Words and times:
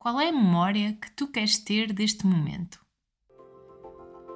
Qual 0.00 0.20
é 0.20 0.28
a 0.28 0.32
memória 0.32 0.92
que 0.92 1.10
tu 1.10 1.26
queres 1.26 1.58
ter 1.58 1.92
deste 1.92 2.24
momento? 2.24 2.78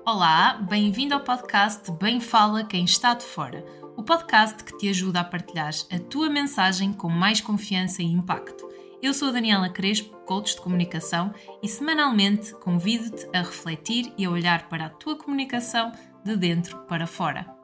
Olá, 0.04 0.54
bem-vindo 0.54 1.14
ao 1.14 1.20
podcast 1.20 1.88
Bem 1.92 2.20
Fala 2.20 2.64
Quem 2.64 2.84
Está 2.84 3.14
de 3.14 3.22
Fora, 3.22 3.64
o 3.96 4.02
podcast 4.02 4.64
que 4.64 4.76
te 4.76 4.88
ajuda 4.88 5.20
a 5.20 5.24
partilhar 5.24 5.72
a 5.88 6.00
tua 6.00 6.28
mensagem 6.28 6.92
com 6.92 7.08
mais 7.08 7.40
confiança 7.40 8.02
e 8.02 8.06
impacto. 8.06 8.68
Eu 9.00 9.14
sou 9.14 9.28
a 9.28 9.30
Daniela 9.30 9.68
Crespo, 9.68 10.16
coach 10.26 10.56
de 10.56 10.60
comunicação, 10.60 11.32
e 11.62 11.68
semanalmente 11.68 12.52
convido-te 12.54 13.24
a 13.32 13.42
refletir 13.42 14.12
e 14.18 14.24
a 14.24 14.30
olhar 14.30 14.68
para 14.68 14.86
a 14.86 14.90
tua 14.90 15.14
comunicação 15.14 15.92
de 16.24 16.36
dentro 16.36 16.76
para 16.86 17.06
fora. 17.06 17.61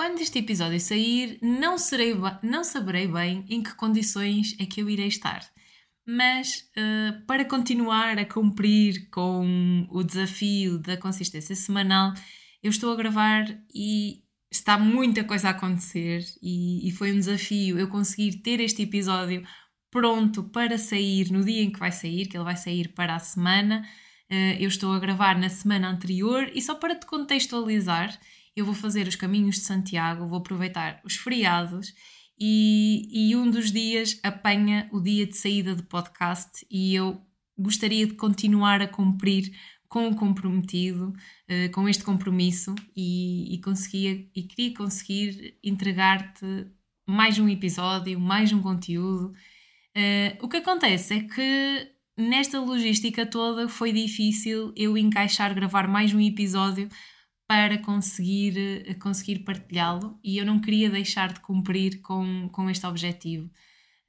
Quando 0.00 0.22
este 0.22 0.38
episódio 0.38 0.80
sair, 0.80 1.38
não, 1.42 1.76
serei, 1.76 2.14
não 2.42 2.64
saberei 2.64 3.06
bem 3.06 3.44
em 3.50 3.62
que 3.62 3.74
condições 3.74 4.56
é 4.58 4.64
que 4.64 4.80
eu 4.80 4.88
irei 4.88 5.08
estar. 5.08 5.46
Mas 6.06 6.70
uh, 6.74 7.26
para 7.26 7.44
continuar 7.44 8.18
a 8.18 8.24
cumprir 8.24 9.10
com 9.10 9.86
o 9.90 10.02
desafio 10.02 10.78
da 10.78 10.96
consistência 10.96 11.54
semanal, 11.54 12.14
eu 12.62 12.70
estou 12.70 12.90
a 12.90 12.96
gravar 12.96 13.44
e 13.74 14.22
está 14.50 14.78
muita 14.78 15.22
coisa 15.22 15.48
a 15.48 15.50
acontecer 15.50 16.24
e, 16.42 16.88
e 16.88 16.92
foi 16.92 17.12
um 17.12 17.18
desafio 17.18 17.78
eu 17.78 17.86
conseguir 17.86 18.38
ter 18.38 18.58
este 18.58 18.80
episódio 18.80 19.46
pronto 19.90 20.44
para 20.44 20.78
sair 20.78 21.30
no 21.30 21.44
dia 21.44 21.62
em 21.62 21.70
que 21.70 21.78
vai 21.78 21.92
sair, 21.92 22.24
que 22.26 22.38
ele 22.38 22.44
vai 22.44 22.56
sair 22.56 22.88
para 22.94 23.16
a 23.16 23.18
semana. 23.18 23.86
Uh, 24.30 24.56
eu 24.58 24.68
estou 24.68 24.94
a 24.94 24.98
gravar 24.98 25.38
na 25.38 25.50
semana 25.50 25.90
anterior 25.90 26.50
e 26.54 26.62
só 26.62 26.74
para 26.74 26.94
te 26.94 27.04
contextualizar, 27.04 28.18
eu 28.56 28.64
vou 28.64 28.74
fazer 28.74 29.06
os 29.06 29.16
caminhos 29.16 29.56
de 29.56 29.62
Santiago, 29.62 30.26
vou 30.26 30.38
aproveitar 30.38 31.00
os 31.04 31.16
feriados 31.16 31.94
e, 32.38 33.08
e 33.12 33.36
um 33.36 33.50
dos 33.50 33.70
dias 33.70 34.18
apanha 34.22 34.88
o 34.90 35.00
dia 35.00 35.26
de 35.26 35.36
saída 35.36 35.74
do 35.74 35.82
podcast 35.84 36.66
e 36.70 36.94
eu 36.94 37.20
gostaria 37.58 38.06
de 38.06 38.14
continuar 38.14 38.80
a 38.80 38.88
cumprir 38.88 39.52
com 39.88 40.08
o 40.08 40.16
comprometido, 40.16 41.08
uh, 41.08 41.70
com 41.72 41.88
este 41.88 42.04
compromisso 42.04 42.74
e, 42.96 43.54
e, 43.54 43.60
conseguia, 43.60 44.26
e 44.34 44.42
queria 44.44 44.74
conseguir 44.74 45.58
entregar-te 45.62 46.66
mais 47.06 47.38
um 47.38 47.48
episódio, 47.48 48.18
mais 48.18 48.52
um 48.52 48.62
conteúdo. 48.62 49.32
Uh, 49.96 50.44
o 50.44 50.48
que 50.48 50.58
acontece 50.58 51.14
é 51.14 51.20
que 51.22 51.90
nesta 52.16 52.60
logística 52.60 53.26
toda 53.26 53.68
foi 53.68 53.92
difícil 53.92 54.72
eu 54.76 54.96
encaixar 54.96 55.54
gravar 55.54 55.88
mais 55.88 56.14
um 56.14 56.20
episódio 56.20 56.88
para 57.50 57.78
conseguir, 57.78 58.84
eh, 58.86 58.94
conseguir 58.94 59.40
partilhá-lo 59.40 60.16
e 60.22 60.38
eu 60.38 60.46
não 60.46 60.60
queria 60.60 60.88
deixar 60.88 61.32
de 61.32 61.40
cumprir 61.40 62.00
com, 62.00 62.48
com 62.52 62.70
este 62.70 62.86
objetivo. 62.86 63.50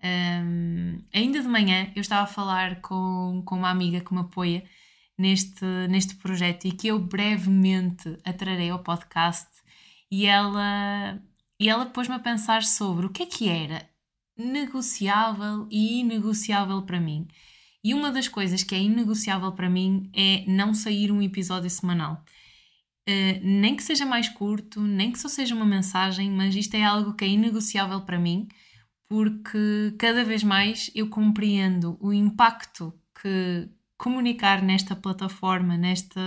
Um, 0.04 1.00
ainda 1.12 1.42
de 1.42 1.48
manhã 1.48 1.92
eu 1.96 2.02
estava 2.02 2.22
a 2.22 2.28
falar 2.28 2.82
com, 2.82 3.42
com 3.44 3.56
uma 3.56 3.72
amiga 3.72 4.00
que 4.00 4.14
me 4.14 4.20
apoia 4.20 4.64
neste, 5.18 5.66
neste 5.90 6.18
projeto 6.18 6.66
e 6.66 6.72
que 6.72 6.90
eu 6.90 7.00
brevemente 7.00 8.16
atrarei 8.24 8.70
ao 8.70 8.78
podcast 8.78 9.50
e 10.12 10.28
ela, 10.28 11.20
e 11.60 11.68
ela 11.68 11.88
pôs-me 11.88 12.14
a 12.14 12.20
pensar 12.20 12.62
sobre 12.62 13.08
o 13.08 13.10
que 13.10 13.24
é 13.24 13.26
que 13.26 13.50
era 13.50 13.90
negociável 14.38 15.68
e 15.72 16.02
inegociável 16.02 16.84
para 16.84 17.00
mim. 17.00 17.28
E 17.84 17.96
uma 17.96 18.12
das 18.12 18.28
coisas 18.28 18.62
que 18.62 18.76
é 18.76 18.80
inegociável 18.80 19.52
para 19.54 19.68
mim 19.68 20.12
é 20.16 20.46
não 20.48 20.76
sair 20.76 21.12
um 21.12 21.24
episódio 21.24 21.72
semanal. 21.72 22.24
Uh, 23.10 23.42
nem 23.42 23.76
que 23.76 23.84
seja 23.84 24.06
mais 24.06 24.30
curto, 24.30 24.82
nem 24.82 25.12
que 25.12 25.20
só 25.20 25.28
seja 25.28 25.56
uma 25.56 25.66
mensagem, 25.66 26.30
mas 26.30 26.56
isto 26.56 26.76
é 26.76 26.84
algo 26.84 27.14
que 27.14 27.26
é 27.26 27.28
inegociável 27.28 28.02
para 28.02 28.20
mim, 28.20 28.48
porque 29.10 29.96
cada 29.98 30.24
vez 30.24 30.44
mais 30.44 30.92
eu 30.94 31.10
compreendo 31.10 31.98
o 32.00 32.14
impacto 32.14 32.94
que 33.22 33.70
comunicar 33.98 34.64
nesta 34.64 34.96
plataforma, 34.96 35.78
nesta, 35.78 36.22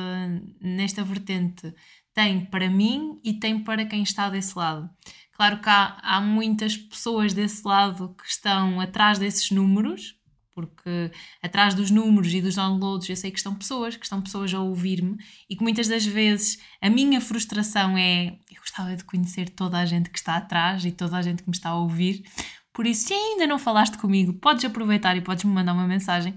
nesta 0.61 1.02
vertente, 1.02 1.75
tem 2.12 2.45
para 2.46 2.70
mim 2.70 3.18
e 3.24 3.34
tem 3.34 3.58
para 3.58 3.84
quem 3.84 4.02
está 4.02 4.30
desse 4.30 4.57
lado. 4.57 4.89
Claro 5.33 5.61
que 5.61 5.68
há, 5.68 5.98
há 6.01 6.20
muitas 6.20 6.77
pessoas 6.77 7.34
desse 7.34 7.67
lado 7.67 8.14
que 8.14 8.29
estão 8.29 8.80
atrás 8.80 9.18
desses 9.18 9.51
números, 9.51 10.17
porque 10.55 11.11
atrás 11.42 11.75
dos 11.75 11.91
números 11.91 12.33
e 12.33 12.41
dos 12.41 12.55
downloads 12.55 13.09
eu 13.09 13.17
sei 13.17 13.31
que 13.31 13.39
estão 13.39 13.55
pessoas, 13.55 13.97
que 13.97 14.05
estão 14.05 14.23
pessoas 14.23 14.55
a 14.55 14.61
ouvir-me 14.61 15.17
e 15.51 15.57
que 15.57 15.63
muitas 15.63 15.89
das 15.89 16.07
vezes 16.07 16.59
a 16.81 16.89
minha 16.89 17.20
frustração 17.20 17.98
é 17.98 18.39
eu 18.51 18.61
gostava 18.61 18.95
de 18.97 19.05
conhecer 19.05 19.51
toda 19.51 19.79
a 19.79 19.85
gente 19.85 20.11
que 20.11 20.19
está 20.19 20.37
atrás 20.37 20.85
e 20.85 20.93
toda 20.93 21.17
a 21.17 21.23
gente 21.23 21.43
que 21.43 21.48
me 21.48 21.57
está 21.57 21.70
a 21.70 21.79
ouvir. 21.79 22.25
Por 22.73 22.87
isso, 22.87 23.09
se 23.09 23.14
ainda 23.14 23.47
não 23.47 23.59
falaste 23.59 23.97
comigo, 23.98 24.33
podes 24.35 24.64
aproveitar 24.64 25.17
e 25.17 25.20
podes 25.20 25.45
me 25.45 25.53
mandar 25.53 25.73
uma 25.73 25.87
mensagem. 25.87 26.37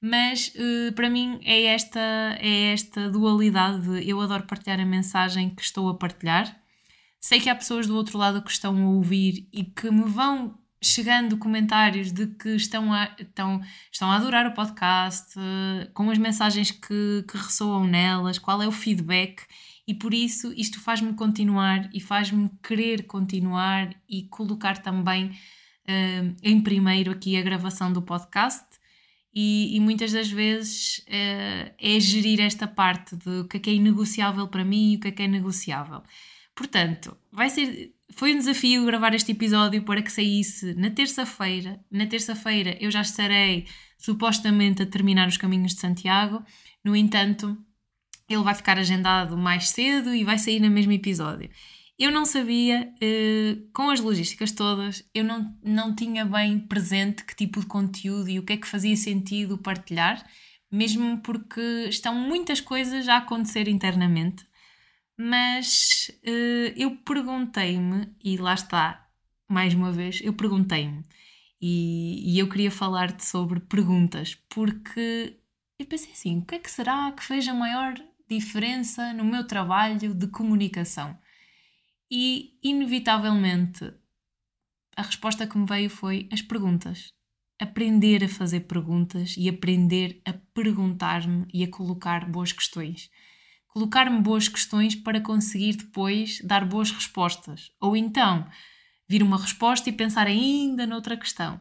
Mas 0.00 0.52
uh, 0.54 0.92
para 0.94 1.10
mim 1.10 1.40
é 1.42 1.64
esta, 1.64 2.00
é 2.40 2.72
esta 2.72 3.10
dualidade 3.10 3.82
de 3.82 4.08
eu 4.08 4.20
adoro 4.20 4.44
partilhar 4.44 4.80
a 4.80 4.84
mensagem 4.84 5.54
que 5.54 5.62
estou 5.62 5.88
a 5.88 5.94
partilhar. 5.96 6.56
Sei 7.20 7.40
que 7.40 7.50
há 7.50 7.54
pessoas 7.54 7.86
do 7.86 7.96
outro 7.96 8.16
lado 8.18 8.42
que 8.42 8.50
estão 8.50 8.76
a 8.76 8.90
ouvir 8.90 9.48
e 9.52 9.64
que 9.64 9.90
me 9.90 10.04
vão 10.04 10.58
chegando 10.86 11.36
comentários 11.36 12.12
de 12.12 12.26
que 12.26 12.50
estão 12.50 12.92
a, 12.92 13.14
estão, 13.18 13.60
estão 13.92 14.10
a 14.10 14.16
adorar 14.16 14.46
o 14.46 14.54
podcast, 14.54 15.34
com 15.92 16.10
as 16.10 16.18
mensagens 16.18 16.70
que, 16.70 17.24
que 17.28 17.36
ressoam 17.36 17.84
nelas, 17.84 18.38
qual 18.38 18.62
é 18.62 18.66
o 18.66 18.72
feedback, 18.72 19.42
e 19.86 19.94
por 19.94 20.12
isso 20.12 20.52
isto 20.56 20.80
faz-me 20.80 21.14
continuar 21.14 21.88
e 21.94 22.00
faz-me 22.00 22.50
querer 22.62 23.04
continuar 23.04 23.94
e 24.08 24.24
colocar 24.24 24.78
também 24.78 25.26
uh, 25.26 26.36
em 26.42 26.60
primeiro 26.60 27.12
aqui 27.12 27.36
a 27.36 27.42
gravação 27.42 27.92
do 27.92 28.02
podcast. 28.02 28.64
E, 29.32 29.76
e 29.76 29.80
muitas 29.80 30.12
das 30.12 30.30
vezes 30.30 30.98
uh, 31.00 31.74
é 31.78 32.00
gerir 32.00 32.40
esta 32.40 32.66
parte 32.66 33.14
de 33.14 33.40
o 33.40 33.44
que 33.46 33.58
é 33.58 33.60
que 33.60 33.70
é 33.70 33.74
inegociável 33.74 34.48
para 34.48 34.64
mim 34.64 34.92
e 34.92 34.96
o 34.96 35.00
que 35.00 35.08
é 35.08 35.12
que 35.12 35.22
é 35.22 35.28
negociável. 35.28 36.02
Portanto, 36.56 37.16
vai 37.30 37.50
ser 37.50 37.94
foi 38.14 38.34
um 38.34 38.38
desafio 38.38 38.86
gravar 38.86 39.14
este 39.14 39.32
episódio 39.32 39.82
para 39.82 40.00
que 40.00 40.10
saísse 40.10 40.74
na 40.74 40.90
terça-feira. 40.90 41.78
Na 41.90 42.06
terça-feira 42.06 42.76
eu 42.80 42.90
já 42.90 43.02
estarei 43.02 43.66
supostamente 43.98 44.82
a 44.82 44.86
terminar 44.86 45.28
os 45.28 45.36
caminhos 45.36 45.74
de 45.74 45.80
Santiago. 45.80 46.42
No 46.82 46.96
entanto, 46.96 47.56
ele 48.28 48.42
vai 48.42 48.54
ficar 48.54 48.78
agendado 48.78 49.36
mais 49.36 49.68
cedo 49.68 50.14
e 50.14 50.24
vai 50.24 50.38
sair 50.38 50.60
no 50.60 50.70
mesmo 50.70 50.92
episódio. 50.92 51.50
Eu 51.98 52.10
não 52.10 52.24
sabia, 52.24 52.92
eh, 53.00 53.58
com 53.72 53.90
as 53.90 54.00
logísticas 54.00 54.52
todas, 54.52 55.04
eu 55.14 55.24
não, 55.24 55.54
não 55.62 55.94
tinha 55.94 56.24
bem 56.24 56.58
presente 56.58 57.24
que 57.24 57.34
tipo 57.34 57.60
de 57.60 57.66
conteúdo 57.66 58.28
e 58.28 58.38
o 58.38 58.42
que 58.42 58.52
é 58.52 58.56
que 58.56 58.66
fazia 58.66 58.96
sentido 58.96 59.58
partilhar, 59.58 60.24
mesmo 60.70 61.18
porque 61.22 61.60
estão 61.88 62.14
muitas 62.14 62.60
coisas 62.60 63.08
a 63.08 63.18
acontecer 63.18 63.66
internamente 63.68 64.44
mas 65.16 66.10
uh, 66.24 66.72
eu 66.76 66.96
perguntei-me, 66.98 68.14
e 68.22 68.36
lá 68.36 68.54
está, 68.54 69.08
mais 69.48 69.74
uma 69.74 69.90
vez, 69.90 70.20
eu 70.22 70.34
perguntei-me, 70.34 71.04
e, 71.60 72.34
e, 72.34 72.38
eu 72.38 72.48
queria 72.48 72.70
falar-te 72.70 73.24
sobre 73.24 73.60
perguntas, 73.60 74.34
porque 74.50 75.38
eu 75.78 75.86
pensei 75.86 76.12
assim: 76.12 76.38
o 76.38 76.44
que 76.44 76.56
é 76.56 76.58
que 76.58 76.70
será 76.70 77.10
que 77.12 77.24
fez 77.24 77.48
a 77.48 77.54
maior 77.54 77.94
diferença 78.28 79.14
no 79.14 79.24
meu 79.24 79.46
trabalho 79.46 80.14
de 80.14 80.26
comunicação? 80.26 81.18
E, 82.10 82.58
inevitavelmente, 82.62 83.90
a 84.96 85.02
resposta 85.02 85.46
que 85.46 85.56
me 85.56 85.66
veio 85.66 85.88
foi 85.88 86.28
as 86.30 86.42
perguntas. 86.42 87.08
Aprender 87.58 88.22
a 88.22 88.28
fazer 88.28 88.60
perguntas 88.60 89.34
e 89.38 89.48
aprender 89.48 90.20
a 90.26 90.34
perguntar-me 90.54 91.46
e 91.52 91.64
a 91.64 91.70
colocar 91.70 92.30
boas 92.30 92.52
questões 92.52 93.10
colocar-me 93.76 94.22
boas 94.22 94.48
questões 94.48 94.94
para 94.94 95.20
conseguir 95.20 95.76
depois 95.76 96.40
dar 96.42 96.64
boas 96.64 96.90
respostas. 96.90 97.70
Ou 97.78 97.94
então 97.94 98.48
vir 99.06 99.22
uma 99.22 99.36
resposta 99.36 99.90
e 99.90 99.92
pensar 99.92 100.26
ainda 100.26 100.86
noutra 100.86 101.14
questão. 101.14 101.60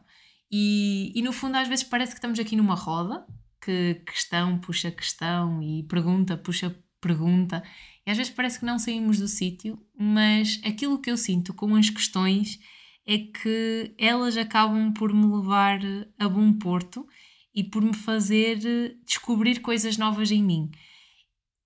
E, 0.50 1.12
e 1.14 1.22
no 1.22 1.34
fundo, 1.34 1.58
às 1.58 1.68
vezes 1.68 1.84
parece 1.84 2.14
que 2.14 2.18
estamos 2.20 2.40
aqui 2.40 2.56
numa 2.56 2.74
roda, 2.74 3.26
que 3.62 3.96
questão 4.06 4.58
puxa 4.60 4.92
questão 4.92 5.62
e 5.62 5.84
pergunta 5.84 6.38
puxa 6.38 6.74
pergunta, 7.02 7.62
e 8.08 8.10
às 8.10 8.16
vezes 8.16 8.32
parece 8.32 8.60
que 8.60 8.66
não 8.66 8.80
saímos 8.80 9.20
do 9.20 9.28
sítio, 9.28 9.78
mas 9.94 10.62
aquilo 10.64 11.02
que 11.02 11.12
eu 11.12 11.18
sinto 11.18 11.54
com 11.54 11.76
as 11.76 11.90
questões 11.90 12.58
é 13.06 13.18
que 13.18 13.94
elas 13.98 14.38
acabam 14.38 14.94
por 14.94 15.14
me 15.14 15.28
levar 15.36 15.82
a 16.18 16.30
bom 16.30 16.54
porto 16.54 17.06
e 17.54 17.62
por 17.62 17.84
me 17.84 17.94
fazer 17.94 18.58
descobrir 19.06 19.60
coisas 19.60 19.98
novas 19.98 20.32
em 20.32 20.42
mim 20.42 20.72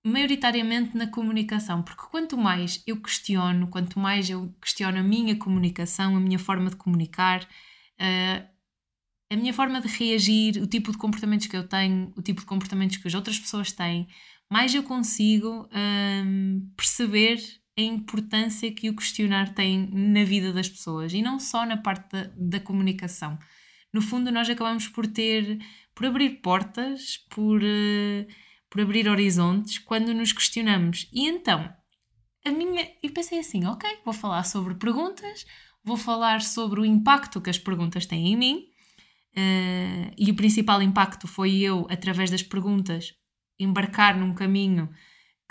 maioritariamente 0.04 0.96
na 0.96 1.06
comunicação, 1.06 1.82
porque 1.82 2.06
quanto 2.10 2.36
mais 2.36 2.82
eu 2.86 3.00
questiono, 3.00 3.68
quanto 3.68 3.98
mais 3.98 4.30
eu 4.30 4.54
questiono 4.60 4.98
a 4.98 5.02
minha 5.02 5.36
comunicação, 5.36 6.16
a 6.16 6.20
minha 6.20 6.38
forma 6.38 6.70
de 6.70 6.76
comunicar, 6.76 7.42
uh, 7.42 8.50
a 9.30 9.36
minha 9.36 9.52
forma 9.52 9.80
de 9.80 9.88
reagir, 9.88 10.60
o 10.60 10.66
tipo 10.66 10.90
de 10.90 10.98
comportamentos 10.98 11.46
que 11.46 11.56
eu 11.56 11.68
tenho, 11.68 12.12
o 12.16 12.22
tipo 12.22 12.40
de 12.40 12.46
comportamentos 12.46 12.96
que 12.96 13.06
as 13.06 13.14
outras 13.14 13.38
pessoas 13.38 13.70
têm, 13.72 14.08
mais 14.50 14.74
eu 14.74 14.82
consigo 14.82 15.68
um, 15.72 16.68
perceber 16.76 17.38
a 17.78 17.82
importância 17.82 18.72
que 18.72 18.90
o 18.90 18.96
questionar 18.96 19.54
tem 19.54 19.88
na 19.92 20.24
vida 20.24 20.52
das 20.52 20.68
pessoas 20.68 21.12
e 21.12 21.22
não 21.22 21.38
só 21.38 21.64
na 21.64 21.76
parte 21.76 22.10
da, 22.10 22.30
da 22.36 22.60
comunicação, 22.60 23.38
no 23.92 24.02
fundo 24.02 24.32
nós 24.32 24.48
acabamos 24.50 24.88
por 24.88 25.06
ter, 25.06 25.58
por 25.94 26.06
abrir 26.06 26.40
portas, 26.40 27.18
por, 27.30 27.62
uh, 27.62 28.26
por 28.70 28.80
abrir 28.80 29.08
horizontes 29.08 29.78
quando 29.78 30.14
nos 30.14 30.32
questionamos. 30.32 31.08
E 31.12 31.28
então, 31.28 31.68
a 32.44 32.50
minha, 32.50 32.88
eu 33.02 33.10
pensei 33.12 33.40
assim, 33.40 33.66
ok, 33.66 33.98
vou 34.04 34.14
falar 34.14 34.44
sobre 34.44 34.74
perguntas, 34.74 35.44
vou 35.84 35.96
falar 35.96 36.40
sobre 36.40 36.80
o 36.80 36.84
impacto 36.84 37.40
que 37.40 37.50
as 37.50 37.58
perguntas 37.58 38.06
têm 38.06 38.32
em 38.32 38.36
mim. 38.36 38.66
Uh, 39.32 40.10
e 40.16 40.30
o 40.30 40.34
principal 40.34 40.82
impacto 40.82 41.28
foi 41.28 41.58
eu, 41.58 41.86
através 41.90 42.30
das 42.30 42.42
perguntas, 42.42 43.12
embarcar 43.58 44.18
num 44.18 44.34
caminho 44.34 44.88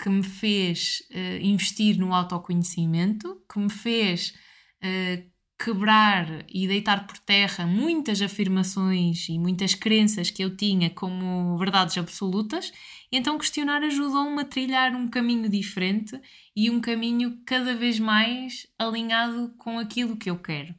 que 0.02 0.08
me 0.08 0.22
fez 0.22 1.02
uh, 1.10 1.42
investir 1.42 1.98
no 1.98 2.12
autoconhecimento, 2.12 3.42
que 3.50 3.58
me 3.58 3.70
fez 3.70 4.34
uh, 4.82 5.29
quebrar 5.62 6.46
e 6.48 6.66
deitar 6.66 7.06
por 7.06 7.18
terra 7.18 7.66
muitas 7.66 8.22
afirmações 8.22 9.28
e 9.28 9.38
muitas 9.38 9.74
crenças 9.74 10.30
que 10.30 10.42
eu 10.42 10.56
tinha 10.56 10.88
como 10.88 11.58
verdades 11.58 11.98
absolutas. 11.98 12.72
Então 13.12 13.36
questionar 13.36 13.82
ajudou-me 13.82 14.40
a 14.40 14.44
trilhar 14.44 14.96
um 14.96 15.06
caminho 15.06 15.50
diferente 15.50 16.18
e 16.56 16.70
um 16.70 16.80
caminho 16.80 17.42
cada 17.44 17.74
vez 17.74 18.00
mais 18.00 18.66
alinhado 18.78 19.52
com 19.58 19.78
aquilo 19.78 20.16
que 20.16 20.30
eu 20.30 20.38
quero. 20.38 20.74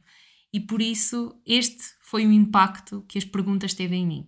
E 0.52 0.58
por 0.58 0.82
isso 0.82 1.40
este 1.46 1.82
foi 2.00 2.26
o 2.26 2.32
impacto 2.32 3.04
que 3.06 3.18
as 3.18 3.24
perguntas 3.24 3.74
teve 3.74 3.94
em 3.94 4.06
mim. 4.06 4.26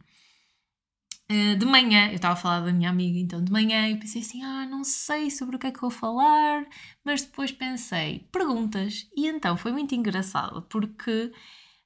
Eh, 1.29 1.55
de 1.57 1.65
manhã, 1.65 2.09
eu 2.09 2.17
estava 2.17 2.35
a 2.35 2.37
falar 2.37 2.61
da 2.61 2.73
minha 2.73 2.91
amiga, 2.91 3.19
então 3.19 3.43
de 3.43 3.51
manhã 3.51 3.89
eu 3.89 3.99
pensei 3.99 4.21
assim: 4.21 4.43
ah, 4.43 4.67
não 4.67 4.85
sei 4.85 5.31
sobre 5.31 5.57
o 5.57 5.59
que 5.59 5.67
é 5.67 5.73
que 5.73 5.81
vou 5.81 5.91
falar, 5.91 6.67
mas 7.05 7.23
depois 7.23 7.51
pensei, 7.51 8.29
perguntas. 8.31 9.09
E 9.17 9.27
então 9.27 9.57
foi 9.57 9.73
muito 9.73 9.95
engraçado 9.95 10.63
porque 10.69 11.33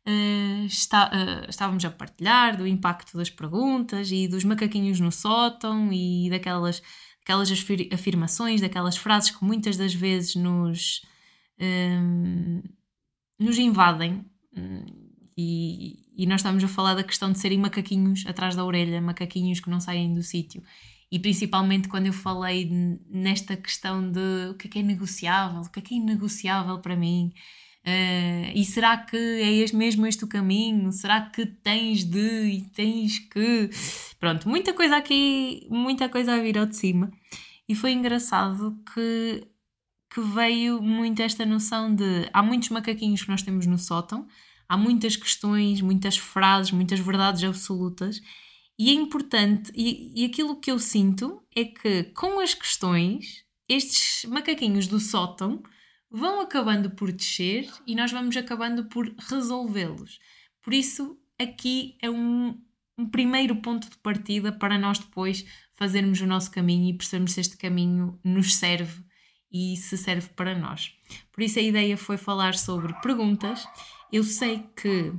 uh, 0.09 0.67
está, 0.67 1.09
uh, 1.09 1.49
estávamos 1.51 1.85
a 1.85 1.91
partilhar 1.91 2.57
do 2.57 2.67
impacto 2.67 3.17
das 3.17 3.31
perguntas 3.31 4.11
e 4.11 4.27
dos 4.27 4.43
macaquinhos 4.45 4.99
no 5.01 5.13
sótão 5.13 5.93
e 5.93 6.29
daquelas, 6.31 6.83
daquelas 7.21 7.51
afirmações, 7.93 8.61
daquelas 8.61 8.97
frases 8.97 9.31
que 9.31 9.45
muitas 9.45 9.77
das 9.77 9.95
vezes 9.95 10.35
nos, 10.35 11.03
nos 13.39 13.59
invadem. 13.59 14.25
E, 15.37 16.08
e 16.19 16.27
nós 16.27 16.41
estamos 16.41 16.65
a 16.65 16.69
falar 16.69 16.97
da 16.97 17.05
questão 17.05 17.31
de 17.31 17.39
serem 17.39 17.59
macaquinhos 17.59 18.25
atrás 18.27 18.57
da 18.57 18.65
orelha, 18.65 19.01
macaquinhos 19.01 19.61
que 19.61 19.71
não 19.71 19.81
saem 19.81 20.13
do 20.13 20.21
sítio. 20.21 20.61
E 21.13 21.19
principalmente 21.19 21.87
quando 21.87 22.07
eu 22.07 22.13
falei 22.13 22.69
nesta 23.09 23.57
questão 23.57 24.11
de 24.11 24.51
o 24.51 24.55
que 24.55 24.67
é 24.67 24.71
que 24.71 24.79
é 24.81 24.83
negociável, 24.83 25.61
o 25.61 25.71
que 25.71 25.79
é 25.79 25.83
que 25.83 25.95
é 25.95 25.97
inegociável 25.97 26.81
para 26.81 26.97
mim, 26.97 27.33
uh, 27.87 28.53
e 28.53 28.65
será 28.65 28.97
que 28.97 29.17
é 29.17 29.77
mesmo 29.77 30.05
este 30.07 30.25
o 30.25 30.29
caminho? 30.29 30.91
Será 30.91 31.21
que 31.21 31.47
tens 31.47 32.03
de 32.03 32.19
e 32.19 32.63
tens 32.75 33.21
que. 33.21 33.71
Pronto, 34.19 34.49
muita 34.49 34.75
coisa 34.75 34.97
aqui, 34.97 35.69
muita 35.71 36.09
coisa 36.09 36.35
a 36.35 36.39
vir 36.41 36.59
ao 36.59 36.67
de 36.67 36.77
cima. 36.77 37.13
E 37.69 37.77
foi 37.77 37.93
engraçado 37.93 38.77
que, 38.93 39.47
que 40.13 40.21
veio 40.21 40.83
muito 40.83 41.23
esta 41.23 41.47
noção 41.47 41.95
de 41.95 42.29
há 42.33 42.43
muitos 42.43 42.71
macaquinhos 42.71 43.23
que 43.23 43.29
nós 43.29 43.43
temos 43.43 43.67
no 43.67 43.79
sótão 43.79 44.27
há 44.69 44.77
muitas 44.77 45.17
questões, 45.17 45.81
muitas 45.81 46.17
frases, 46.17 46.73
muitas 46.73 47.01
verdades 47.01 47.43
absolutas. 47.43 48.21
E 48.79 48.91
é 48.91 48.93
importante, 48.93 49.73
e, 49.75 50.23
e 50.23 50.25
aquilo 50.25 50.61
que 50.61 50.71
eu 50.71 50.79
sinto 50.79 51.43
é 51.55 51.65
que 51.65 52.05
com 52.15 52.39
as 52.39 52.55
questões, 52.55 53.45
estes 53.69 54.25
macaquinhos 54.29 54.87
do 54.87 55.01
sótão 55.01 55.63
vão 56.11 56.41
acabando 56.41 56.91
por 56.91 57.11
descer 57.11 57.69
e 57.87 57.95
nós 57.95 58.13
vamos 58.13 58.37
acabando 58.37 58.85
por 58.85 59.13
resolvê-los. 59.29 60.21
Por 60.63 60.73
isso, 60.73 61.19
aqui 61.39 61.97
é 62.01 62.09
um, 62.09 62.61
um 62.97 63.09
primeiro 63.09 63.57
ponto 63.57 63.91
de 63.91 63.97
partida 63.99 64.53
para 64.53 64.79
nós 64.79 64.99
depois 64.99 65.45
fazermos 65.75 66.21
o 66.21 66.27
nosso 66.27 66.51
caminho 66.51 66.89
e 66.89 66.97
percebermos 66.97 67.33
se 67.33 67.41
este 67.41 67.57
caminho 67.57 68.19
nos 68.25 68.55
serve 68.57 69.03
e 69.51 69.77
se 69.77 69.97
serve 69.97 70.29
para 70.31 70.57
nós. 70.57 70.93
Por 71.33 71.43
isso, 71.43 71.59
a 71.59 71.63
ideia 71.63 71.97
foi 71.97 72.17
falar 72.17 72.55
sobre 72.55 72.93
perguntas 73.01 73.67
eu 74.13 74.25
sei 74.25 74.65
que 74.77 75.13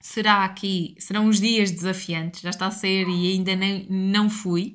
será 0.00 0.44
aqui, 0.44 0.94
serão 0.98 1.26
os 1.26 1.40
dias 1.40 1.70
desafiantes, 1.70 2.40
já 2.40 2.50
está 2.50 2.66
a 2.66 2.70
ser 2.70 3.08
e 3.08 3.32
ainda 3.32 3.54
nem, 3.56 3.86
não 3.90 4.30
fui. 4.30 4.74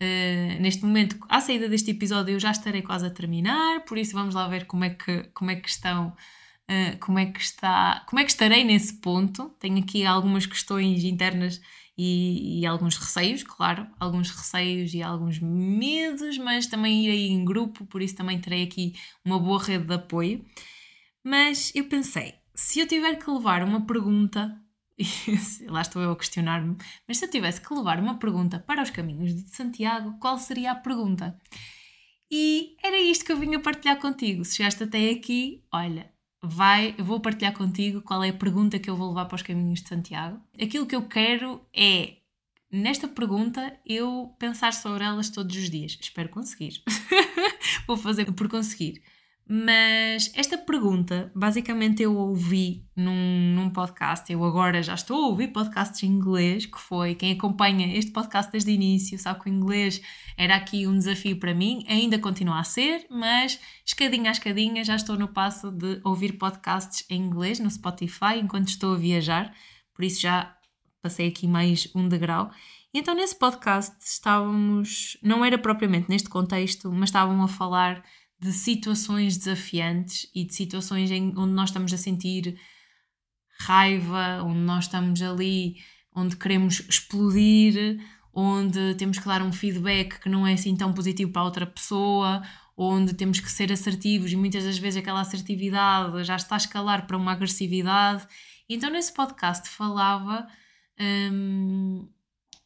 Uh, 0.00 0.60
neste 0.60 0.84
momento, 0.84 1.18
à 1.28 1.40
saída 1.40 1.68
deste 1.68 1.90
episódio, 1.90 2.34
eu 2.34 2.40
já 2.40 2.52
estarei 2.52 2.82
quase 2.82 3.06
a 3.06 3.10
terminar, 3.10 3.84
por 3.84 3.98
isso 3.98 4.12
vamos 4.12 4.34
lá 4.34 4.46
ver 4.46 4.66
como 4.66 4.84
é 4.84 4.90
que, 4.90 5.24
como 5.34 5.50
é 5.50 5.56
que 5.56 5.68
estão. 5.68 6.14
Uh, 6.70 6.98
como 7.00 7.18
é 7.18 7.26
que 7.26 7.40
está, 7.40 8.04
como 8.06 8.20
é 8.20 8.24
que 8.24 8.30
estarei 8.30 8.62
nesse 8.62 9.00
ponto? 9.00 9.48
Tenho 9.58 9.78
aqui 9.78 10.04
algumas 10.04 10.44
questões 10.44 11.02
internas 11.02 11.60
e, 11.96 12.60
e, 12.60 12.66
alguns 12.66 12.96
receios, 12.96 13.42
claro, 13.42 13.86
alguns 13.98 14.30
receios 14.30 14.94
e 14.94 15.02
alguns 15.02 15.40
medos, 15.40 16.38
mas 16.38 16.66
também 16.66 17.06
irei 17.06 17.28
em 17.28 17.44
grupo, 17.44 17.86
por 17.86 18.02
isso 18.02 18.14
também 18.14 18.38
terei 18.38 18.62
aqui 18.62 18.94
uma 19.24 19.38
boa 19.38 19.60
rede 19.60 19.86
de 19.86 19.94
apoio. 19.94 20.44
Mas 21.24 21.72
eu 21.74 21.84
pensei, 21.88 22.34
se 22.58 22.80
eu 22.80 22.88
tiver 22.88 23.14
que 23.14 23.30
levar 23.30 23.62
uma 23.62 23.86
pergunta, 23.86 24.60
lá 25.68 25.80
estou 25.80 26.02
eu 26.02 26.10
a 26.10 26.16
questionar-me, 26.16 26.76
mas 27.06 27.18
se 27.18 27.24
eu 27.24 27.30
tivesse 27.30 27.60
que 27.60 27.72
levar 27.72 28.00
uma 28.00 28.18
pergunta 28.18 28.58
para 28.58 28.82
os 28.82 28.90
caminhos 28.90 29.32
de 29.32 29.48
Santiago, 29.54 30.18
qual 30.18 30.36
seria 30.40 30.72
a 30.72 30.74
pergunta? 30.74 31.40
E 32.28 32.74
era 32.82 32.98
isto 32.98 33.24
que 33.24 33.30
eu 33.30 33.38
vinha 33.38 33.60
partilhar 33.60 34.00
contigo. 34.00 34.44
Se 34.44 34.56
chegaste 34.56 34.82
até 34.82 35.08
aqui, 35.10 35.62
olha, 35.72 36.12
vai, 36.42 36.96
eu 36.98 37.04
vou 37.04 37.20
partilhar 37.20 37.52
contigo 37.52 38.02
qual 38.02 38.24
é 38.24 38.30
a 38.30 38.36
pergunta 38.36 38.80
que 38.80 38.90
eu 38.90 38.96
vou 38.96 39.10
levar 39.10 39.26
para 39.26 39.36
os 39.36 39.42
caminhos 39.42 39.80
de 39.80 39.88
Santiago. 39.88 40.42
Aquilo 40.60 40.84
que 40.84 40.96
eu 40.96 41.02
quero 41.02 41.64
é, 41.72 42.16
nesta 42.72 43.06
pergunta, 43.06 43.78
eu 43.86 44.34
pensar 44.36 44.72
sobre 44.72 45.04
elas 45.04 45.30
todos 45.30 45.56
os 45.56 45.70
dias. 45.70 45.96
Espero 46.00 46.28
conseguir. 46.28 46.82
vou 47.86 47.96
fazer 47.96 48.24
por 48.32 48.48
conseguir. 48.48 49.00
Mas 49.50 50.30
esta 50.34 50.58
pergunta, 50.58 51.32
basicamente, 51.34 52.02
eu 52.02 52.14
ouvi 52.14 52.84
num, 52.94 53.54
num 53.54 53.70
podcast. 53.70 54.30
Eu 54.30 54.44
agora 54.44 54.82
já 54.82 54.92
estou 54.92 55.24
a 55.24 55.28
ouvir 55.28 55.48
podcasts 55.48 56.02
em 56.02 56.06
inglês, 56.06 56.66
que 56.66 56.78
foi 56.78 57.14
quem 57.14 57.32
acompanha 57.32 57.96
este 57.96 58.12
podcast 58.12 58.52
desde 58.52 58.70
o 58.70 58.74
início, 58.74 59.18
sabe 59.18 59.40
que 59.40 59.48
o 59.48 59.52
inglês 59.52 60.02
era 60.36 60.54
aqui 60.54 60.86
um 60.86 60.98
desafio 60.98 61.40
para 61.40 61.54
mim, 61.54 61.82
ainda 61.88 62.18
continua 62.18 62.60
a 62.60 62.64
ser, 62.64 63.06
mas 63.10 63.58
escadinha 63.86 64.28
a 64.28 64.32
escadinha 64.32 64.84
já 64.84 64.96
estou 64.96 65.16
no 65.16 65.28
passo 65.28 65.70
de 65.70 65.98
ouvir 66.04 66.34
podcasts 66.34 67.06
em 67.08 67.22
inglês 67.22 67.58
no 67.58 67.70
Spotify 67.70 68.38
enquanto 68.42 68.68
estou 68.68 68.92
a 68.92 68.98
viajar, 68.98 69.54
por 69.94 70.04
isso 70.04 70.20
já 70.20 70.54
passei 71.00 71.26
aqui 71.26 71.48
mais 71.48 71.88
um 71.94 72.06
degrau. 72.06 72.50
E 72.92 72.98
então 72.98 73.14
nesse 73.14 73.38
podcast 73.38 73.96
estávamos, 74.04 75.16
não 75.22 75.42
era 75.42 75.56
propriamente 75.56 76.10
neste 76.10 76.28
contexto, 76.28 76.92
mas 76.92 77.08
estavam 77.08 77.42
a 77.42 77.48
falar 77.48 78.04
de 78.40 78.52
situações 78.52 79.36
desafiantes 79.36 80.30
e 80.34 80.44
de 80.44 80.54
situações 80.54 81.10
em, 81.10 81.34
onde 81.36 81.52
nós 81.52 81.70
estamos 81.70 81.92
a 81.92 81.96
sentir 81.96 82.58
raiva, 83.60 84.42
onde 84.44 84.60
nós 84.60 84.84
estamos 84.84 85.20
ali, 85.20 85.76
onde 86.14 86.36
queremos 86.36 86.80
explodir, 86.88 88.00
onde 88.32 88.94
temos 88.94 89.18
que 89.18 89.26
dar 89.26 89.42
um 89.42 89.52
feedback 89.52 90.20
que 90.20 90.28
não 90.28 90.46
é 90.46 90.52
assim 90.52 90.76
tão 90.76 90.92
positivo 90.92 91.32
para 91.32 91.42
a 91.42 91.44
outra 91.44 91.66
pessoa, 91.66 92.42
onde 92.76 93.14
temos 93.14 93.40
que 93.40 93.50
ser 93.50 93.72
assertivos 93.72 94.30
e 94.30 94.36
muitas 94.36 94.64
das 94.64 94.78
vezes 94.78 95.00
aquela 95.00 95.20
assertividade 95.20 96.22
já 96.22 96.36
está 96.36 96.54
a 96.54 96.58
escalar 96.58 97.06
para 97.06 97.16
uma 97.16 97.32
agressividade. 97.32 98.26
Então, 98.68 98.90
nesse 98.90 99.12
podcast 99.12 99.68
falava. 99.68 100.46
Hum, 101.00 102.08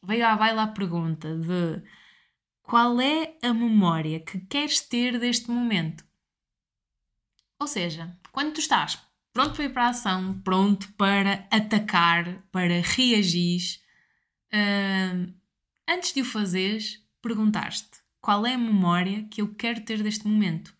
veio 0.03 0.25
à 0.27 0.35
baila 0.35 0.63
a 0.63 0.67
pergunta 0.67 1.35
de 1.37 1.81
qual 2.63 2.99
é 2.99 3.37
a 3.43 3.53
memória 3.53 4.19
que 4.19 4.39
queres 4.39 4.81
ter 4.81 5.19
deste 5.19 5.51
momento? 5.51 6.03
Ou 7.59 7.67
seja, 7.67 8.17
quando 8.31 8.53
tu 8.53 8.59
estás 8.59 8.99
pronto 9.31 9.55
para 9.55 9.65
ir 9.65 9.73
para 9.73 9.85
a 9.85 9.89
ação, 9.89 10.41
pronto 10.41 10.91
para 10.93 11.47
atacar, 11.51 12.41
para 12.51 12.81
reagir, 12.81 13.79
uh, 14.53 15.33
antes 15.87 16.13
de 16.13 16.21
o 16.21 16.25
fazeres, 16.25 17.03
perguntaste 17.21 18.03
qual 18.21 18.45
é 18.45 18.53
a 18.53 18.57
memória 18.57 19.27
que 19.29 19.41
eu 19.41 19.53
quero 19.53 19.81
ter 19.81 20.01
deste 20.01 20.25
momento? 20.25 20.73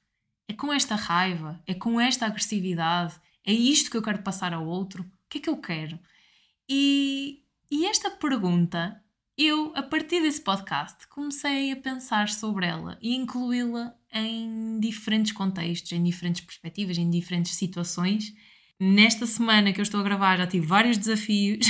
É 0.48 0.54
com 0.54 0.72
esta 0.72 0.96
raiva? 0.96 1.62
É 1.68 1.74
com 1.74 2.00
esta 2.00 2.26
agressividade? 2.26 3.20
É 3.46 3.52
isto 3.52 3.92
que 3.92 3.98
eu 3.98 4.02
quero 4.02 4.24
passar 4.24 4.54
ao 4.54 4.66
outro? 4.66 5.04
O 5.04 5.30
que 5.30 5.40
é 5.40 5.42
que 5.42 5.50
eu 5.50 5.58
quero? 5.58 6.00
E, 6.70 7.44
e 7.70 7.86
esta 7.86 8.10
pergunta 8.12 9.03
eu, 9.38 9.72
a 9.76 9.82
partir 9.82 10.22
desse 10.22 10.42
podcast, 10.42 11.08
comecei 11.08 11.72
a 11.72 11.76
pensar 11.76 12.30
sobre 12.30 12.68
ela 12.68 12.98
e 13.02 13.16
incluí-la 13.16 13.96
em 14.14 14.80
diferentes 14.80 15.32
contextos, 15.32 15.92
em 15.92 16.04
diferentes 16.04 16.42
perspectivas, 16.42 16.98
em 16.98 17.10
diferentes 17.10 17.56
situações. 17.56 18.34
Nesta 18.80 19.26
semana 19.26 19.74
que 19.74 19.80
eu 19.80 19.84
estou 19.84 20.00
a 20.00 20.04
gravar 20.04 20.38
já 20.38 20.46
tive 20.46 20.68
vários 20.68 20.98
desafios 20.98 21.66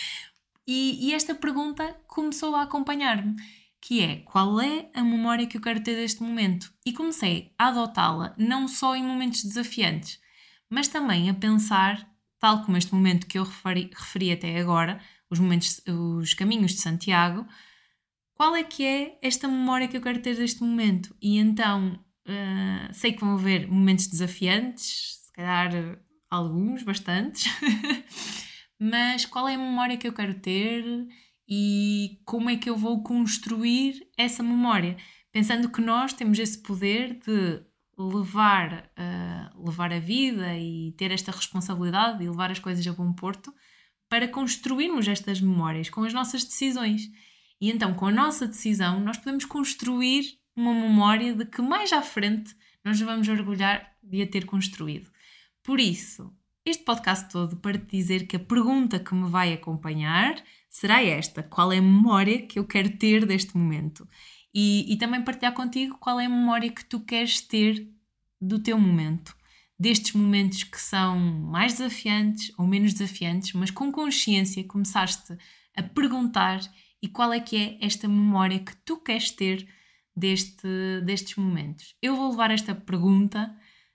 e, 0.66 1.08
e 1.08 1.14
esta 1.14 1.34
pergunta 1.34 1.96
começou 2.06 2.54
a 2.54 2.62
acompanhar-me, 2.62 3.34
que 3.80 4.00
é 4.00 4.16
qual 4.18 4.60
é 4.60 4.88
a 4.94 5.02
memória 5.02 5.46
que 5.46 5.56
eu 5.56 5.60
quero 5.60 5.82
ter 5.82 5.96
deste 5.96 6.22
momento? 6.22 6.72
E 6.86 6.92
comecei 6.92 7.52
a 7.58 7.68
adotá-la 7.68 8.32
não 8.38 8.68
só 8.68 8.94
em 8.94 9.02
momentos 9.02 9.42
desafiantes, 9.42 10.20
mas 10.70 10.86
também 10.86 11.28
a 11.28 11.34
pensar 11.34 12.08
tal 12.38 12.64
como 12.64 12.76
este 12.76 12.92
momento 12.92 13.28
que 13.28 13.38
eu 13.38 13.44
referi, 13.44 13.90
referi 13.94 14.32
até 14.32 14.58
agora, 14.58 15.00
os, 15.32 15.40
momentos, 15.40 15.80
os 15.88 16.34
caminhos 16.34 16.72
de 16.72 16.82
Santiago, 16.82 17.46
qual 18.34 18.54
é 18.54 18.62
que 18.62 18.84
é 18.84 19.18
esta 19.22 19.48
memória 19.48 19.88
que 19.88 19.96
eu 19.96 20.02
quero 20.02 20.20
ter 20.20 20.36
deste 20.36 20.62
momento? 20.62 21.16
E 21.22 21.38
então, 21.38 21.98
uh, 22.28 22.92
sei 22.92 23.14
que 23.14 23.20
vão 23.22 23.34
haver 23.34 23.66
momentos 23.66 24.08
desafiantes, 24.08 25.20
se 25.24 25.32
calhar 25.32 25.98
alguns, 26.30 26.82
bastantes, 26.82 27.50
mas 28.78 29.24
qual 29.24 29.48
é 29.48 29.54
a 29.54 29.58
memória 29.58 29.96
que 29.96 30.06
eu 30.06 30.12
quero 30.12 30.34
ter 30.34 30.84
e 31.48 32.20
como 32.26 32.50
é 32.50 32.56
que 32.56 32.68
eu 32.68 32.76
vou 32.76 33.02
construir 33.02 34.06
essa 34.18 34.42
memória? 34.42 34.98
Pensando 35.32 35.70
que 35.70 35.80
nós 35.80 36.12
temos 36.12 36.38
esse 36.38 36.62
poder 36.62 37.18
de 37.26 37.64
levar, 37.98 38.90
uh, 38.98 39.64
levar 39.64 39.94
a 39.94 39.98
vida 39.98 40.54
e 40.58 40.92
ter 40.98 41.10
esta 41.10 41.32
responsabilidade 41.32 42.22
e 42.22 42.28
levar 42.28 42.50
as 42.50 42.58
coisas 42.58 42.86
a 42.86 42.92
bom 42.92 43.14
porto 43.14 43.50
para 44.12 44.28
construirmos 44.28 45.08
estas 45.08 45.40
memórias 45.40 45.88
com 45.88 46.04
as 46.04 46.12
nossas 46.12 46.44
decisões. 46.44 47.10
E 47.58 47.70
então, 47.70 47.94
com 47.94 48.08
a 48.08 48.12
nossa 48.12 48.46
decisão, 48.46 49.00
nós 49.00 49.16
podemos 49.16 49.46
construir 49.46 50.38
uma 50.54 50.74
memória 50.74 51.32
de 51.32 51.46
que 51.46 51.62
mais 51.62 51.90
à 51.94 52.02
frente 52.02 52.54
nós 52.84 53.00
vamos 53.00 53.26
orgulhar 53.26 53.90
de 54.02 54.20
a 54.20 54.26
ter 54.26 54.44
construído. 54.44 55.10
Por 55.62 55.80
isso, 55.80 56.30
este 56.62 56.84
podcast 56.84 57.30
todo 57.30 57.56
para 57.56 57.78
te 57.78 57.96
dizer 57.96 58.26
que 58.26 58.36
a 58.36 58.40
pergunta 58.40 59.00
que 59.00 59.14
me 59.14 59.30
vai 59.30 59.54
acompanhar 59.54 60.34
será 60.68 61.02
esta: 61.02 61.42
qual 61.42 61.72
é 61.72 61.78
a 61.78 61.82
memória 61.82 62.42
que 62.42 62.58
eu 62.58 62.66
quero 62.66 62.98
ter 62.98 63.24
deste 63.24 63.56
momento? 63.56 64.06
E, 64.54 64.92
e 64.92 64.98
também 64.98 65.24
partilhar 65.24 65.54
contigo 65.54 65.96
qual 65.98 66.20
é 66.20 66.26
a 66.26 66.28
memória 66.28 66.70
que 66.70 66.84
tu 66.84 67.00
queres 67.00 67.40
ter 67.40 67.88
do 68.38 68.58
teu 68.58 68.78
momento. 68.78 69.34
Destes 69.82 70.12
momentos 70.12 70.62
que 70.62 70.80
são 70.80 71.18
mais 71.18 71.72
desafiantes 71.72 72.52
ou 72.56 72.64
menos 72.68 72.92
desafiantes, 72.92 73.52
mas 73.52 73.68
com 73.68 73.90
consciência 73.90 74.62
começaste 74.62 75.36
a 75.76 75.82
perguntar 75.82 76.60
e 77.02 77.08
qual 77.08 77.32
é 77.32 77.40
que 77.40 77.56
é 77.56 77.78
esta 77.84 78.06
memória 78.06 78.60
que 78.60 78.76
tu 78.84 78.98
queres 78.98 79.32
ter 79.32 79.66
deste, 80.16 80.68
destes 81.04 81.34
momentos. 81.34 81.96
Eu 82.00 82.14
vou 82.14 82.30
levar 82.30 82.52
esta 82.52 82.76
pergunta 82.76 83.52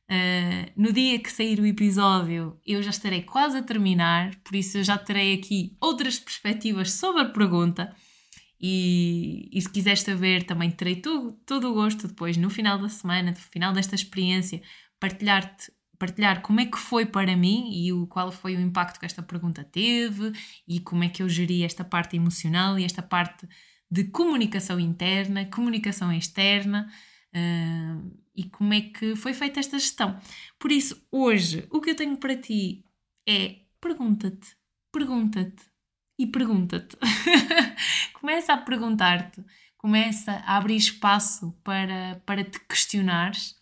Uh, 0.09 0.71
no 0.77 0.93
dia 0.93 1.19
que 1.19 1.29
sair 1.29 1.59
o 1.59 1.65
episódio, 1.65 2.57
eu 2.65 2.81
já 2.81 2.91
estarei 2.91 3.23
quase 3.23 3.57
a 3.57 3.61
terminar, 3.61 4.37
por 4.37 4.55
isso 4.55 4.77
eu 4.77 4.83
já 4.85 4.97
terei 4.97 5.33
aqui 5.33 5.75
outras 5.81 6.17
perspectivas 6.17 6.93
sobre 6.93 7.23
a 7.23 7.29
pergunta. 7.29 7.93
E, 8.57 9.49
e 9.51 9.61
se 9.61 9.69
quiseres 9.69 10.03
saber, 10.03 10.43
também 10.43 10.71
terei 10.71 10.95
todo, 10.95 11.33
todo 11.45 11.69
o 11.69 11.73
gosto 11.73 12.07
depois, 12.07 12.37
no 12.37 12.49
final 12.49 12.79
da 12.79 12.87
semana, 12.87 13.31
no 13.31 13.37
final 13.37 13.73
desta 13.73 13.95
experiência, 13.95 14.61
partilhar-te 14.97 15.71
partilhar 15.97 16.41
como 16.41 16.59
é 16.59 16.65
que 16.65 16.77
foi 16.77 17.05
para 17.05 17.35
mim 17.35 17.71
e 17.73 17.91
o, 17.91 18.07
qual 18.07 18.31
foi 18.31 18.55
o 18.55 18.59
impacto 18.59 18.99
que 18.99 19.05
esta 19.05 19.23
pergunta 19.23 19.63
teve 19.63 20.31
e 20.67 20.79
como 20.79 21.03
é 21.03 21.09
que 21.09 21.23
eu 21.23 21.29
geri 21.29 21.63
esta 21.63 21.83
parte 21.83 22.15
emocional 22.15 22.77
e 22.77 22.83
esta 22.83 23.01
parte 23.01 23.47
de 23.89 24.05
comunicação 24.05 24.79
interna, 24.79 25.45
comunicação 25.45 26.11
externa 26.11 26.91
uh, 27.33 28.17
e 28.35 28.43
como 28.45 28.73
é 28.73 28.81
que 28.81 29.15
foi 29.15 29.33
feita 29.33 29.59
esta 29.59 29.79
gestão. 29.79 30.19
Por 30.59 30.71
isso, 30.71 31.01
hoje, 31.11 31.65
o 31.71 31.81
que 31.81 31.91
eu 31.91 31.95
tenho 31.95 32.17
para 32.17 32.35
ti 32.35 32.85
é 33.27 33.61
pergunta-te, 33.81 34.55
pergunta-te 34.91 35.63
e 36.19 36.27
pergunta-te. 36.27 36.97
começa 38.19 38.53
a 38.53 38.57
perguntar-te, 38.57 39.43
começa 39.77 40.31
a 40.45 40.57
abrir 40.57 40.75
espaço 40.75 41.51
para, 41.63 42.21
para 42.25 42.43
te 42.43 42.59
questionares 42.67 43.55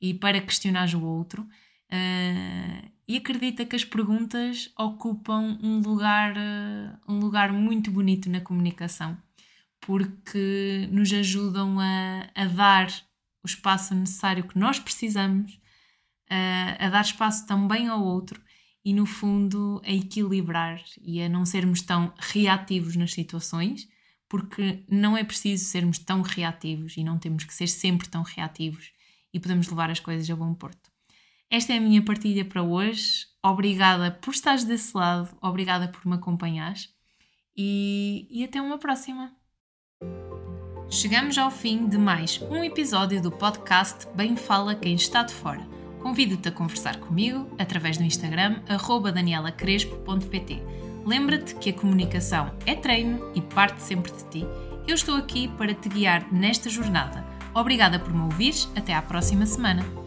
e 0.00 0.14
para 0.14 0.40
questionares 0.40 0.94
o 0.94 1.02
outro. 1.02 1.46
Uh, 1.92 2.88
e 3.08 3.16
acredita 3.16 3.66
que 3.66 3.74
as 3.74 3.84
perguntas 3.84 4.70
ocupam 4.78 5.58
um 5.60 5.80
lugar, 5.80 6.36
uh, 6.36 7.12
um 7.12 7.18
lugar 7.18 7.52
muito 7.52 7.90
bonito 7.90 8.30
na 8.30 8.40
comunicação, 8.40 9.18
porque 9.80 10.88
nos 10.92 11.12
ajudam 11.12 11.80
a, 11.80 12.30
a 12.34 12.44
dar 12.44 12.88
o 13.42 13.46
espaço 13.46 13.94
necessário 13.96 14.44
que 14.44 14.56
nós 14.56 14.78
precisamos, 14.78 15.54
uh, 16.30 16.76
a 16.78 16.88
dar 16.88 17.00
espaço 17.00 17.46
também 17.46 17.88
ao 17.88 18.00
outro 18.00 18.40
e, 18.84 18.94
no 18.94 19.06
fundo, 19.06 19.82
a 19.84 19.90
equilibrar 19.90 20.80
e 21.02 21.20
a 21.20 21.28
não 21.28 21.44
sermos 21.44 21.82
tão 21.82 22.12
reativos 22.16 22.94
nas 22.94 23.12
situações, 23.12 23.88
porque 24.28 24.84
não 24.88 25.16
é 25.16 25.24
preciso 25.24 25.64
sermos 25.64 25.98
tão 25.98 26.22
reativos 26.22 26.96
e 26.96 27.02
não 27.02 27.18
temos 27.18 27.42
que 27.42 27.52
ser 27.52 27.66
sempre 27.66 28.08
tão 28.08 28.22
reativos 28.22 28.92
e 29.34 29.40
podemos 29.40 29.68
levar 29.68 29.90
as 29.90 29.98
coisas 29.98 30.30
a 30.30 30.36
bom 30.36 30.54
porto. 30.54 30.89
Esta 31.50 31.72
é 31.72 31.78
a 31.78 31.80
minha 31.80 32.00
partilha 32.00 32.44
para 32.44 32.62
hoje. 32.62 33.26
Obrigada 33.42 34.12
por 34.12 34.32
estares 34.32 34.62
desse 34.62 34.96
lado, 34.96 35.36
obrigada 35.42 35.88
por 35.88 36.06
me 36.06 36.14
acompanhares 36.14 36.90
e, 37.56 38.28
e 38.30 38.44
até 38.44 38.60
uma 38.62 38.78
próxima. 38.78 39.32
Chegamos 40.88 41.36
ao 41.38 41.50
fim 41.50 41.88
de 41.88 41.98
mais 41.98 42.40
um 42.42 42.62
episódio 42.62 43.20
do 43.20 43.32
podcast 43.32 44.06
Bem 44.14 44.36
Fala 44.36 44.74
Quem 44.74 44.94
Está 44.94 45.22
de 45.22 45.32
Fora. 45.32 45.66
Convido-te 46.00 46.48
a 46.48 46.52
conversar 46.52 46.98
comigo 47.00 47.52
através 47.58 47.98
do 47.98 48.04
Instagram 48.04 48.62
danielacrespo.pt. 49.12 50.62
Lembra-te 51.04 51.54
que 51.56 51.70
a 51.70 51.74
comunicação 51.74 52.54
é 52.64 52.74
treino 52.74 53.32
e 53.34 53.40
parte 53.40 53.82
sempre 53.82 54.12
de 54.12 54.24
ti. 54.28 54.46
Eu 54.86 54.94
estou 54.94 55.16
aqui 55.16 55.48
para 55.48 55.74
te 55.74 55.88
guiar 55.88 56.32
nesta 56.32 56.68
jornada. 56.68 57.24
Obrigada 57.54 57.98
por 57.98 58.12
me 58.12 58.22
ouvires. 58.22 58.68
Até 58.76 58.94
à 58.94 59.02
próxima 59.02 59.46
semana. 59.46 59.99